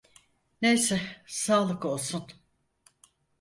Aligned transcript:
Neyse 0.61 1.01
sağlık 1.27 1.85
olsun… 1.85 2.27